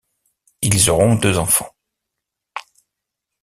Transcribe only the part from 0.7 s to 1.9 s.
auront deux enfants.